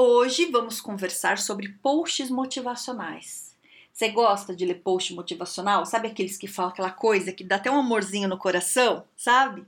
[0.00, 3.52] Hoje vamos conversar sobre posts motivacionais.
[3.92, 5.84] Você gosta de ler post motivacional?
[5.84, 9.66] Sabe aqueles que falam aquela coisa que dá até um amorzinho no coração, sabe?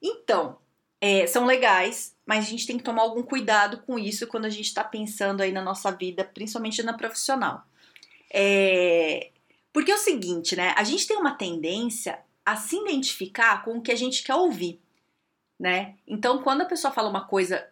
[0.00, 0.56] Então,
[1.00, 4.50] é, são legais, mas a gente tem que tomar algum cuidado com isso quando a
[4.50, 7.64] gente está pensando aí na nossa vida, principalmente na profissional.
[8.32, 9.32] É,
[9.72, 10.74] porque é o seguinte, né?
[10.76, 14.80] A gente tem uma tendência a se identificar com o que a gente quer ouvir,
[15.58, 15.96] né?
[16.06, 17.66] Então, quando a pessoa fala uma coisa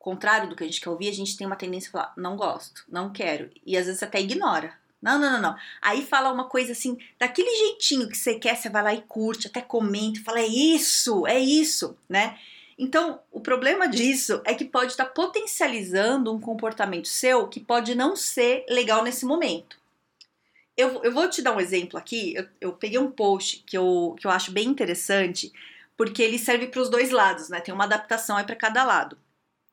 [0.00, 2.34] contrário do que a gente quer ouvir, a gente tem uma tendência a falar, não
[2.34, 3.50] gosto, não quero.
[3.64, 4.72] E às vezes até ignora.
[5.00, 5.56] Não, não, não, não.
[5.80, 9.46] Aí fala uma coisa assim, daquele jeitinho que você quer, você vai lá e curte,
[9.46, 12.38] até comenta, fala, é isso, é isso, né?
[12.78, 18.16] Então, o problema disso é que pode estar potencializando um comportamento seu que pode não
[18.16, 19.78] ser legal nesse momento.
[20.74, 22.34] Eu, eu vou te dar um exemplo aqui.
[22.34, 25.52] Eu, eu peguei um post que eu, que eu acho bem interessante,
[25.94, 27.60] porque ele serve para os dois lados, né?
[27.60, 29.18] Tem uma adaptação aí para cada lado.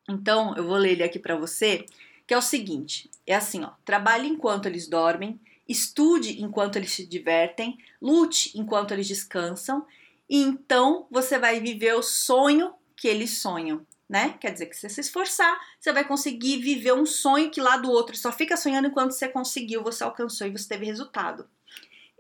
[0.07, 1.85] Então, eu vou ler ele aqui para você,
[2.25, 7.05] que é o seguinte: é assim, ó, trabalhe enquanto eles dormem, estude enquanto eles se
[7.05, 9.85] divertem, lute enquanto eles descansam,
[10.29, 14.35] e então você vai viver o sonho que eles sonham, né?
[14.39, 17.77] Quer dizer que se você se esforçar, você vai conseguir viver um sonho que lá
[17.77, 21.47] do outro só fica sonhando enquanto você conseguiu, você alcançou e você teve resultado.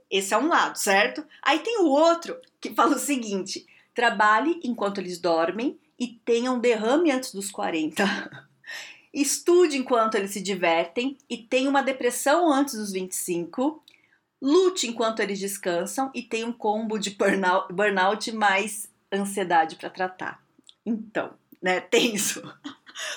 [0.09, 1.25] Esse é um lado, certo?
[1.41, 6.59] Aí tem o outro que fala o seguinte: trabalhe enquanto eles dormem, e tenham um
[6.59, 8.03] derrame antes dos 40.
[9.13, 13.83] Estude enquanto eles se divertem e tenha uma depressão antes dos 25.
[14.39, 20.43] Lute enquanto eles descansam e tenha um combo de burnout, burnout mais ansiedade para tratar.
[20.85, 22.43] Então, né, tenso.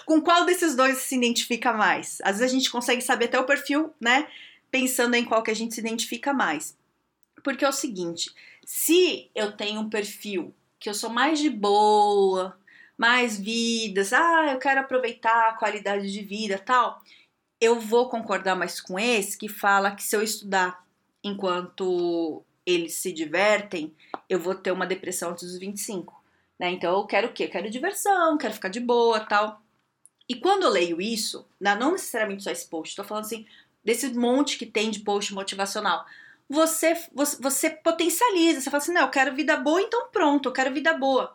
[0.06, 2.18] Com qual desses dois se identifica mais?
[2.22, 4.28] Às vezes a gente consegue saber até o perfil, né?
[4.70, 6.76] Pensando em qual que a gente se identifica mais.
[7.42, 8.30] Porque é o seguinte,
[8.64, 12.58] se eu tenho um perfil que eu sou mais de boa,
[13.00, 17.02] mais vidas, ah, eu quero aproveitar a qualidade de vida tal,
[17.58, 20.84] eu vou concordar mais com esse que fala que se eu estudar
[21.24, 23.96] enquanto eles se divertem,
[24.28, 26.22] eu vou ter uma depressão antes dos 25.
[26.58, 26.72] Né?
[26.72, 27.44] Então eu quero o quê?
[27.44, 29.62] Eu quero diversão, quero ficar de boa tal.
[30.28, 33.46] E quando eu leio isso, não necessariamente só esse post, estou falando assim,
[33.82, 36.04] desse monte que tem de post motivacional.
[36.50, 40.52] Você, você, você potencializa, você fala assim, não, eu quero vida boa, então pronto, eu
[40.52, 41.34] quero vida boa.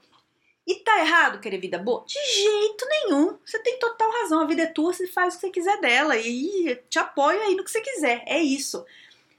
[0.67, 2.03] E tá errado querer vida boa?
[2.07, 3.37] De jeito nenhum.
[3.45, 4.39] Você tem total razão.
[4.39, 6.17] A vida é tua, você faz o que você quiser dela.
[6.17, 8.23] E te apoio aí no que você quiser.
[8.25, 8.83] É isso.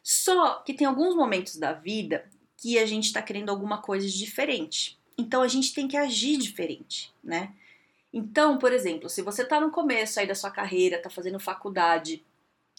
[0.03, 2.25] Só que tem alguns momentos da vida
[2.57, 4.99] que a gente tá querendo alguma coisa diferente.
[5.19, 7.53] Então a gente tem que agir diferente, né?
[8.13, 12.25] Então, por exemplo, se você tá no começo aí da sua carreira, tá fazendo faculdade,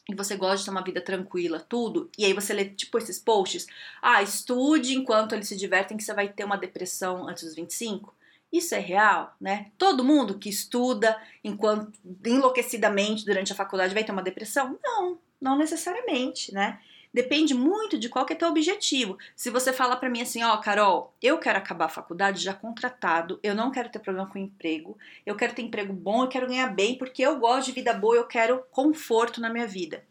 [0.09, 3.19] e você gosta de ter uma vida tranquila, tudo, e aí você lê tipo esses
[3.19, 3.67] posts,
[4.01, 8.15] ah, estude enquanto eles se divertem que você vai ter uma depressão antes dos 25.
[8.51, 9.71] Isso é real, né?
[9.77, 14.79] Todo mundo que estuda enquanto enlouquecidamente durante a faculdade vai ter uma depressão?
[14.81, 16.79] Não, não necessariamente, né?
[17.13, 19.17] Depende muito de qual que é teu objetivo.
[19.35, 22.53] Se você fala para mim assim, ó, oh, Carol, eu quero acabar a faculdade já
[22.53, 26.47] contratado, eu não quero ter problema com emprego, eu quero ter emprego bom, eu quero
[26.47, 30.05] ganhar bem, porque eu gosto de vida boa, eu quero conforto na minha vida.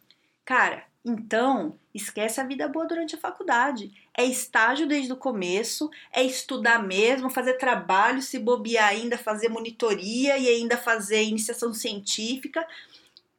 [0.44, 3.92] Cara, então, esquece a vida boa durante a faculdade.
[4.12, 10.36] É estágio desde o começo, é estudar mesmo, fazer trabalho, se bobear ainda, fazer monitoria
[10.36, 12.66] e ainda fazer iniciação científica.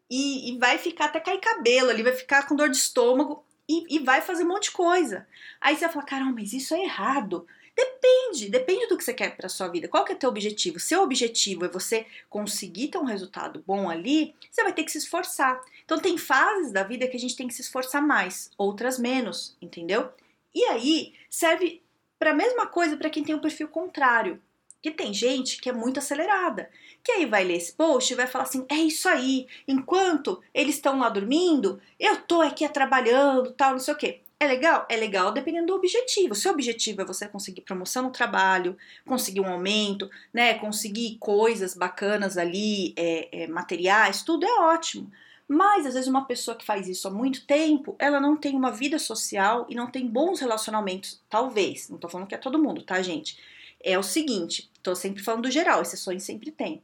[0.10, 3.98] E, e vai ficar até cair cabelo ali, vai ficar com dor de estômago e,
[3.98, 5.28] e vai fazer um monte de coisa.
[5.60, 7.46] Aí você vai falar, caramba, mas isso é errado.
[7.78, 9.88] Depende, depende do que você quer para sua vida.
[9.88, 10.80] Qual que é teu objetivo?
[10.80, 14.98] Seu objetivo é você conseguir ter um resultado bom ali, você vai ter que se
[14.98, 15.62] esforçar.
[15.86, 19.56] Então tem fases da vida que a gente tem que se esforçar mais, outras menos,
[19.62, 20.10] entendeu?
[20.56, 21.84] E aí serve
[22.18, 24.42] para a mesma coisa para quem tem o um perfil contrário.
[24.82, 26.70] Que tem gente que é muito acelerada,
[27.04, 30.76] que aí vai ler esse post e vai falar assim: é isso aí, enquanto eles
[30.76, 34.22] estão lá dormindo, eu tô aqui trabalhando, tal, não sei o quê.
[34.40, 34.86] É legal?
[34.88, 36.36] É legal dependendo do objetivo.
[36.36, 40.54] Se o objetivo é você conseguir promoção no trabalho, conseguir um aumento, né?
[40.56, 45.12] Conseguir coisas bacanas ali, é, é, materiais, tudo é ótimo.
[45.48, 48.70] Mas às vezes uma pessoa que faz isso há muito tempo, ela não tem uma
[48.72, 51.90] vida social e não tem bons relacionamentos, talvez.
[51.90, 53.40] Não tô falando que é todo mundo, tá, gente?
[53.82, 56.84] É o seguinte, tô sempre falando do geral, exceções sempre tem.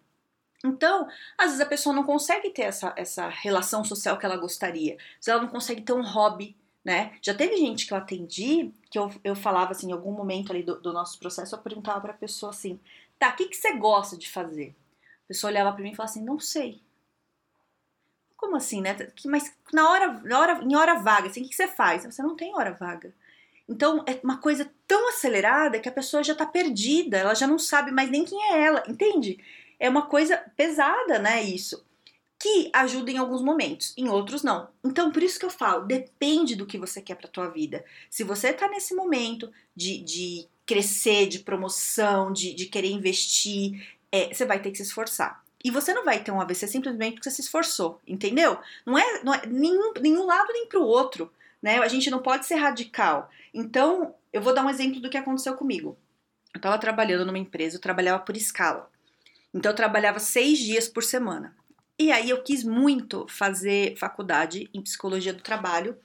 [0.66, 1.08] Então,
[1.38, 5.00] às vezes a pessoa não consegue ter essa, essa relação social que ela gostaria, às
[5.18, 7.18] vezes ela não consegue ter um hobby, né?
[7.22, 10.64] Já teve gente que eu atendi, que eu, eu falava assim, em algum momento ali
[10.64, 12.80] do, do nosso processo, eu perguntava pra pessoa assim,
[13.18, 14.76] tá, o que, que você gosta de fazer?
[15.26, 16.82] A pessoa olhava para mim e falava assim, não sei.
[18.36, 18.96] Como assim, né?
[19.26, 22.04] Mas na hora, na hora, em hora vaga, assim, o que você faz?
[22.04, 23.14] Você não tem hora vaga.
[23.68, 27.58] Então é uma coisa tão acelerada que a pessoa já tá perdida, ela já não
[27.58, 29.40] sabe mais nem quem é ela, entende?
[29.80, 31.42] É uma coisa pesada, né?
[31.44, 31.86] Isso.
[32.44, 34.68] Que ajuda em alguns momentos, em outros não.
[34.84, 37.86] Então, por isso que eu falo, depende do que você quer pra tua vida.
[38.10, 44.34] Se você tá nesse momento de, de crescer, de promoção, de, de querer investir, é,
[44.34, 45.42] você vai ter que se esforçar.
[45.64, 48.60] E você não vai ter um AVC simplesmente porque você se esforçou, entendeu?
[48.86, 51.32] Não é, não é nenhum, nenhum lado nem pro outro,
[51.62, 51.78] né?
[51.78, 53.32] A gente não pode ser radical.
[53.54, 55.98] Então, eu vou dar um exemplo do que aconteceu comigo.
[56.54, 58.92] Eu estava trabalhando numa empresa, eu trabalhava por escala.
[59.54, 61.56] Então, eu trabalhava seis dias por semana.
[61.98, 65.98] E aí, eu quis muito fazer faculdade em psicologia do trabalho.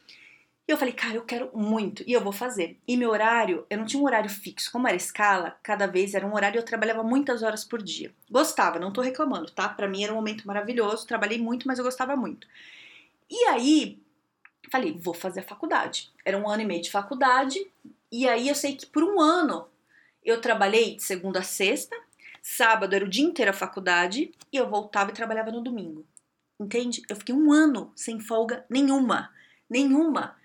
[0.68, 2.78] E eu falei, cara, eu quero muito e eu vou fazer.
[2.86, 4.70] E meu horário, eu não tinha um horário fixo.
[4.70, 8.14] Como era escala, cada vez era um horário eu trabalhava muitas horas por dia.
[8.30, 9.66] Gostava, não tô reclamando, tá?
[9.66, 12.46] Para mim era um momento maravilhoso, trabalhei muito, mas eu gostava muito.
[13.30, 13.98] E aí,
[14.70, 16.10] falei, vou fazer a faculdade.
[16.24, 17.66] Era um ano e meio de faculdade.
[18.12, 19.66] E aí eu sei que por um ano
[20.24, 21.96] eu trabalhei de segunda a sexta,
[22.48, 26.06] sábado era o dia inteiro a faculdade e eu voltava e trabalhava no domingo.
[26.58, 27.02] Entende?
[27.08, 29.30] Eu fiquei um ano sem folga nenhuma.
[29.68, 30.36] Nenhuma.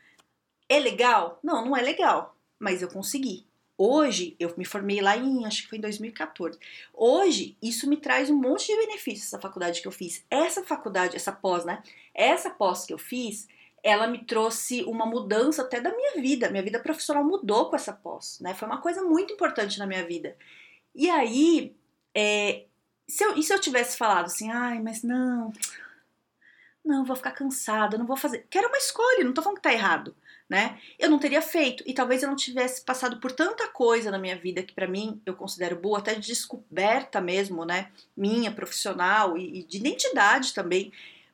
[0.68, 1.40] É legal?
[1.42, 3.48] Não, não é legal, mas eu consegui.
[3.78, 6.60] Hoje, eu me formei lá em, acho que foi em 2014.
[6.94, 10.24] Hoje, isso me traz um monte de benefícios, essa faculdade que eu fiz.
[10.30, 11.82] Essa faculdade, essa pós, né?
[12.14, 13.48] Essa pós que eu fiz,
[13.82, 16.50] ela me trouxe uma mudança até da minha vida.
[16.52, 18.54] Minha vida profissional mudou com essa pós, né?
[18.54, 20.38] Foi uma coisa muito importante na minha vida.
[20.94, 21.76] E aí,
[22.15, 22.65] é,
[23.07, 25.51] se eu, e se eu tivesse falado assim, ai, mas não,
[26.83, 28.45] não, vou ficar cansada, não vou fazer.
[28.50, 30.15] Que era uma escolha, não tô falando que tá errado
[30.54, 30.77] né?
[31.00, 34.36] Eu não teria feito e talvez eu não tivesse passado por tanta coisa na minha
[34.36, 37.89] vida que para mim eu considero boa, até de descoberta mesmo, né?
[38.16, 40.92] Minha profissional e, e de identidade também,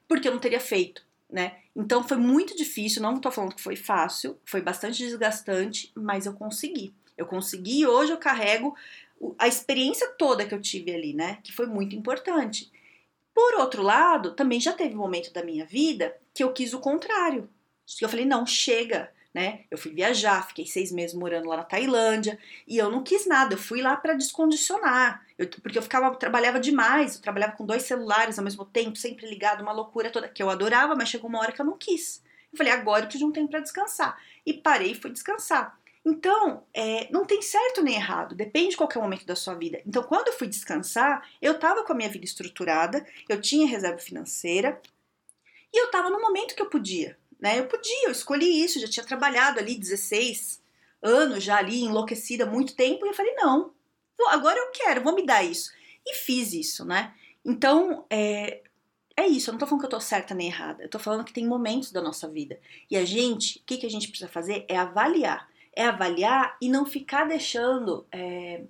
[0.07, 1.57] porque eu não teria feito, né?
[1.75, 6.31] Então foi muito difícil, não tô falando que foi fácil, foi bastante desgastante, mas eu
[6.31, 6.93] consegui.
[7.17, 8.73] Eu consegui e hoje eu carrego
[9.38, 11.39] a experiência toda que eu tive ali, né?
[11.44, 12.71] Que foi muito importante.
[13.33, 16.80] Por outro lado, também já teve um momento da minha vida que eu quis o
[16.80, 17.50] contrário,
[18.01, 19.62] eu falei, não, chega, né?
[19.69, 22.38] Eu fui viajar, fiquei seis meses morando lá na Tailândia
[22.68, 26.60] e eu não quis nada, eu fui lá para descondicionar, eu, porque eu ficava, trabalhava
[26.60, 30.42] demais, eu trabalhava com dois celulares ao mesmo tempo, sempre ligado, uma loucura toda, que
[30.42, 32.21] eu adorava, mas chegou uma hora que eu não quis.
[32.51, 34.19] Eu falei, agora eu preciso de um tempo para descansar.
[34.45, 35.78] E parei e fui descansar.
[36.05, 39.81] Então, é, não tem certo nem errado, depende de qualquer momento da sua vida.
[39.85, 43.99] Então, quando eu fui descansar, eu estava com a minha vida estruturada, eu tinha reserva
[43.99, 44.81] financeira
[45.73, 47.59] e eu estava no momento que eu podia né?
[47.59, 50.61] Eu podia, eu escolhi isso, já tinha trabalhado ali 16
[51.01, 53.71] anos já ali, enlouquecida muito tempo, e eu falei, não,
[54.27, 55.71] agora eu quero, vou me dar isso.
[56.05, 57.13] E fiz isso, né?
[57.45, 58.61] Então, é,
[59.15, 61.23] é isso, eu não tô falando que eu tô certa nem errada, eu tô falando
[61.23, 62.59] que tem momentos da nossa vida.
[62.91, 65.48] E a gente, o que, que a gente precisa fazer é avaliar.
[65.79, 68.05] É avaliar e não ficar deixando.
[68.11, 68.61] É,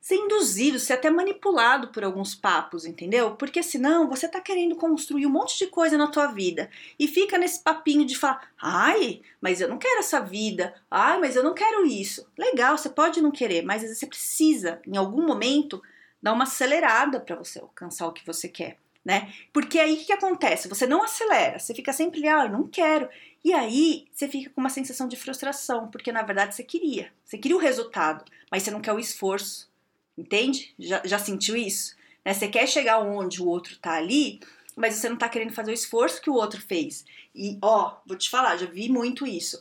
[0.00, 3.36] ser induzido, ser até manipulado por alguns papos, entendeu?
[3.36, 7.36] Porque senão você tá querendo construir um monte de coisa na tua vida e fica
[7.36, 11.54] nesse papinho de falar: ai, mas eu não quero essa vida, ai, mas eu não
[11.54, 12.26] quero isso.
[12.36, 15.82] Legal, você pode não querer, mas você precisa, em algum momento,
[16.22, 18.78] dar uma acelerada para você alcançar o que você quer.
[19.10, 19.34] Né?
[19.52, 20.68] Porque aí o que, acontece?
[20.68, 23.08] Você não acelera, você fica sempre, ah, eu não quero.
[23.44, 27.36] E aí você fica com uma sensação de frustração, porque na verdade você queria, você
[27.36, 29.68] queria o resultado, mas você não quer o esforço.
[30.16, 30.72] Entende?
[30.78, 31.96] Já, já sentiu isso?
[32.24, 32.32] Né?
[32.32, 34.38] Você quer chegar onde o outro tá ali,
[34.76, 37.04] mas você não tá querendo fazer o esforço que o outro fez.
[37.34, 39.60] E, ó, vou te falar, já vi muito isso.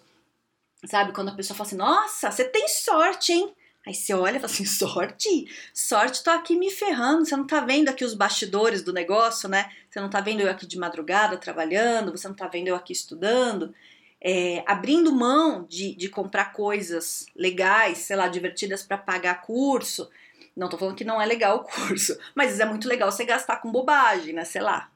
[0.86, 3.51] Sabe, quando a pessoa fala assim, nossa, você tem sorte, hein?
[3.86, 5.48] Aí você olha e fala assim, sorte?
[5.74, 9.71] Sorte, tô aqui me ferrando, você não tá vendo aqui os bastidores do negócio, né?
[9.89, 12.93] Você não tá vendo eu aqui de madrugada trabalhando, você não tá vendo eu aqui
[12.93, 13.74] estudando,
[14.21, 20.09] é, abrindo mão de, de comprar coisas legais, sei lá, divertidas para pagar curso,
[20.55, 23.57] não tô falando que não é legal o curso, mas é muito legal você gastar
[23.57, 24.43] com bobagem, né?
[24.43, 24.91] Sei lá.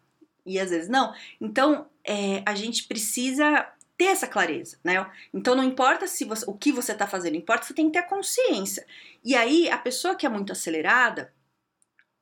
[0.46, 1.14] E às vezes não.
[1.40, 3.66] Então, é, a gente precisa
[4.04, 5.10] ter essa clareza, né?
[5.34, 8.00] Então não importa se você, o que você está fazendo, importa você tem que ter
[8.00, 8.86] a consciência.
[9.24, 11.34] E aí a pessoa que é muito acelerada,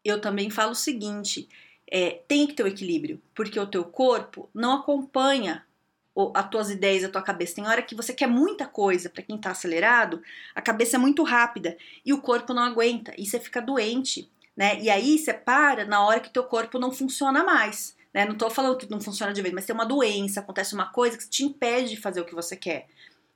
[0.05, 1.49] eu também falo o seguinte:
[1.89, 5.65] é, tem que ter o equilíbrio, porque o teu corpo não acompanha
[6.35, 7.55] as tuas ideias, a tua cabeça.
[7.55, 10.21] Tem hora que você quer muita coisa, para quem tá acelerado,
[10.53, 14.29] a cabeça é muito rápida e o corpo não aguenta e você fica doente.
[14.55, 14.79] né?
[14.79, 18.25] E aí você para na hora que teu corpo não funciona mais, né?
[18.25, 21.17] Não tô falando que não funciona de vez, mas tem uma doença, acontece uma coisa
[21.17, 22.87] que te impede de fazer o que você quer.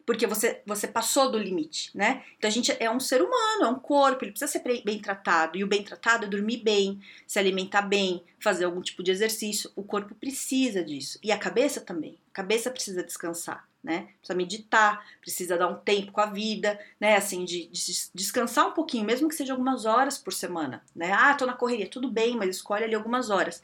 [0.05, 2.23] Porque você, você passou do limite, né?
[2.37, 5.57] Então a gente é um ser humano, é um corpo, ele precisa ser bem tratado.
[5.57, 9.71] E o bem tratado é dormir bem, se alimentar bem, fazer algum tipo de exercício.
[9.75, 11.17] O corpo precisa disso.
[11.23, 12.19] E a cabeça também.
[12.29, 14.09] A cabeça precisa descansar né?
[14.17, 17.15] Precisa meditar, precisa dar um tempo com a vida, né?
[17.15, 21.11] Assim, de, de, descansar um pouquinho, mesmo que seja algumas horas por semana, né?
[21.13, 23.61] Ah, tô na correria, tudo bem, mas escolhe ali algumas horas.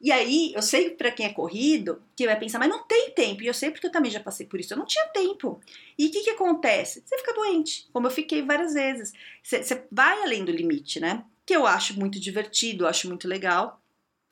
[0.00, 3.42] E aí, eu sei para quem é corrido, que vai pensar, mas não tem tempo.
[3.42, 4.72] E eu sei porque eu também já passei por isso.
[4.72, 5.60] Eu não tinha tempo.
[5.98, 7.02] E o que, que acontece?
[7.04, 9.12] Você fica doente, como eu fiquei várias vezes.
[9.42, 11.24] Você, vai além do limite, né?
[11.44, 13.80] Que eu acho muito divertido, eu acho muito legal.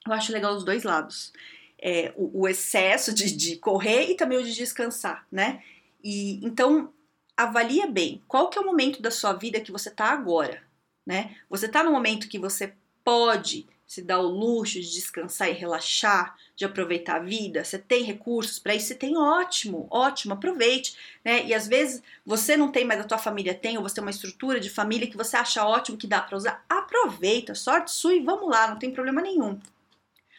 [0.06, 1.32] Eu acho legal os dois lados
[1.78, 5.62] é, o, o, excesso de, de correr e também o de descansar, né?
[6.02, 6.92] E então
[7.36, 10.62] avalia bem qual que é o momento da sua vida que você está agora,
[11.06, 11.36] né?
[11.48, 12.72] Você está no momento que você
[13.04, 18.02] pode se dar o luxo de descansar e relaxar, de aproveitar a vida, você tem
[18.02, 21.44] recursos para isso, você tem ótimo, ótimo, aproveite, né?
[21.46, 24.10] E às vezes você não tem, mas a tua família tem, ou você tem uma
[24.10, 28.20] estrutura de família que você acha ótimo que dá para usar, aproveita, sorte sua e
[28.20, 29.60] vamos lá, não tem problema nenhum.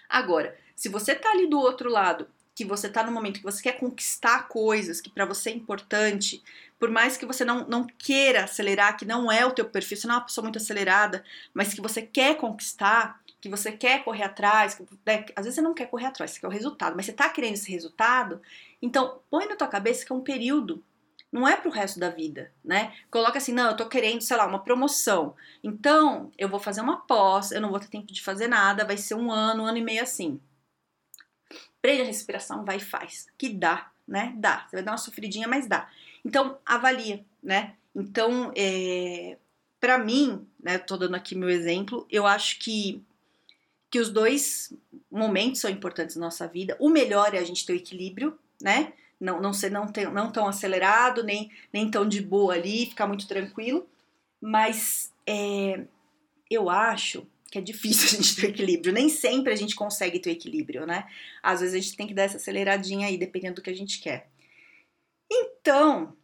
[0.10, 2.28] Agora, se você tá ali do outro lado,
[2.58, 6.44] que você tá no momento que você quer conquistar coisas que para você é importante,
[6.80, 10.08] por mais que você não, não queira acelerar, que não é o teu perfil, você
[10.08, 11.24] não é uma pessoa muito acelerada,
[11.54, 15.62] mas que você quer conquistar, que você quer correr atrás, que, né, às vezes você
[15.62, 18.42] não quer correr atrás, você quer o resultado, mas você tá querendo esse resultado,
[18.82, 20.84] então põe na tua cabeça que é um período,
[21.32, 22.92] não é pro resto da vida, né?
[23.12, 25.36] Coloca assim, não, eu tô querendo, sei lá, uma promoção.
[25.64, 28.98] Então, eu vou fazer uma pós, eu não vou ter tempo de fazer nada, vai
[28.98, 30.42] ser um ano, um ano e meio assim
[31.82, 33.28] prende a respiração, vai e faz.
[33.38, 34.34] Que dá, né?
[34.38, 34.66] Dá.
[34.68, 35.90] Você vai dar uma sofridinha, mas dá.
[36.24, 37.76] Então, avalia, né?
[37.96, 39.38] Então, é,
[39.80, 43.04] para mim, né, tô dando aqui meu exemplo, eu acho que,
[43.90, 44.74] que os dois
[45.10, 46.76] momentos são importantes na nossa vida.
[46.80, 48.94] O melhor é a gente ter o equilíbrio, né?
[49.20, 53.08] Não, não ser não, ter, não tão acelerado, nem, nem tão de boa ali, ficar
[53.08, 53.88] muito tranquilo.
[54.40, 55.86] Mas é,
[56.50, 58.94] eu acho que é difícil a gente ter equilíbrio.
[58.94, 61.06] Nem sempre a gente consegue ter equilíbrio, né?
[61.42, 64.00] Às vezes a gente tem que dar essa aceleradinha aí, dependendo do que a gente
[64.02, 64.30] quer.
[65.30, 66.16] Então,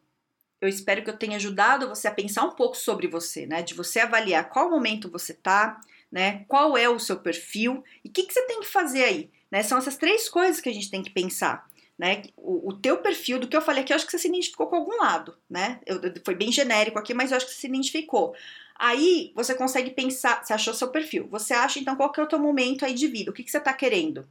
[0.62, 3.62] eu espero que eu tenha ajudado você a pensar um pouco sobre você, né?
[3.62, 5.80] De você avaliar qual momento você tá,
[6.12, 6.46] né?
[6.48, 9.64] Qual é o seu perfil e o que, que você tem que fazer aí, né?
[9.64, 11.68] São essas três coisas que a gente tem que pensar.
[11.98, 14.28] Né, o, o teu perfil, do que eu falei aqui, eu acho que você se
[14.28, 15.80] identificou com algum lado, né?
[15.86, 18.36] Eu, foi bem genérico aqui, mas eu acho que você se identificou.
[18.76, 21.28] Aí você consegue pensar, você achou seu perfil.
[21.30, 23.32] Você acha então qual que é o teu momento aí de vida?
[23.32, 24.28] O que, que você tá querendo?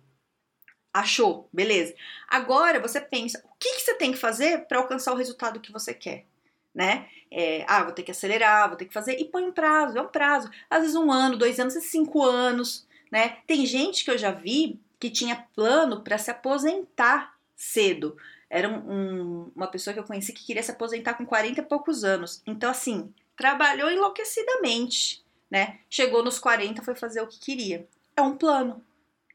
[0.92, 1.94] Achou, beleza.
[2.28, 5.72] Agora você pensa, o que, que você tem que fazer para alcançar o resultado que
[5.72, 6.26] você quer?
[6.74, 7.08] Né?
[7.30, 10.02] É, ah, vou ter que acelerar, vou ter que fazer, e põe um prazo, é
[10.02, 10.50] um prazo.
[10.68, 13.38] Às vezes um ano, dois anos, cinco anos, né?
[13.46, 17.31] Tem gente que eu já vi que tinha plano para se aposentar
[17.62, 18.16] cedo.
[18.50, 21.64] Era um, um, uma pessoa que eu conheci que queria se aposentar com 40 e
[21.64, 22.42] poucos anos.
[22.44, 25.78] Então, assim, trabalhou enlouquecidamente, né?
[25.88, 27.86] Chegou nos 40, foi fazer o que queria.
[28.16, 28.84] É um plano,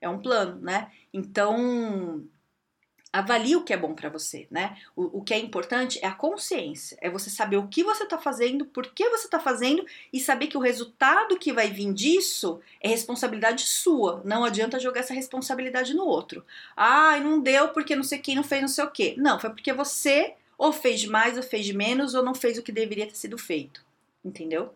[0.01, 0.91] é um plano, né?
[1.13, 2.23] Então,
[3.11, 4.77] avalie o que é bom para você, né?
[4.95, 8.17] O, o, que é importante é a consciência, é você saber o que você está
[8.17, 12.59] fazendo, por que você está fazendo e saber que o resultado que vai vir disso
[12.81, 14.21] é responsabilidade sua.
[14.25, 16.45] Não adianta jogar essa responsabilidade no outro.
[16.75, 19.15] Ah, não deu porque não sei quem não fez não sei o quê.
[19.17, 22.63] Não, foi porque você ou fez mais ou fez de menos ou não fez o
[22.63, 23.87] que deveria ter sido feito
[24.27, 24.73] entendeu?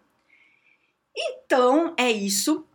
[1.16, 2.66] Então é isso.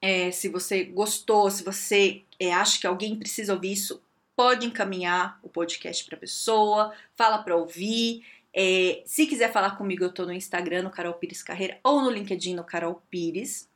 [0.00, 4.00] É, se você gostou, se você é, acha que alguém precisa ouvir isso,
[4.36, 8.24] pode encaminhar o podcast para pessoa, fala para ouvir.
[8.54, 12.10] É, se quiser falar comigo, eu estou no Instagram, no Carol Pires Carreira, ou no
[12.10, 13.68] LinkedIn, no Carol Pires.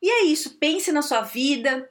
[0.00, 1.90] E é isso, pense na sua vida,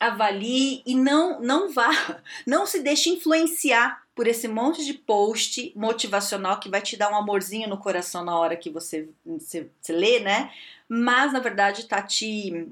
[0.00, 1.90] avalie e não, não vá,
[2.46, 7.16] não se deixe influenciar por esse monte de post motivacional que vai te dar um
[7.16, 10.52] amorzinho no coração na hora que você, você, você lê, né?
[10.88, 12.68] Mas na verdade tá te,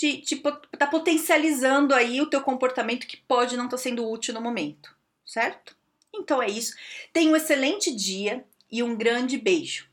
[0.00, 0.42] te, te
[0.78, 4.96] tá potencializando aí o teu comportamento que pode não estar tá sendo útil no momento,
[5.26, 5.76] certo?
[6.14, 6.74] Então é isso.
[7.12, 8.42] Tenha um excelente dia
[8.72, 9.89] e um grande beijo.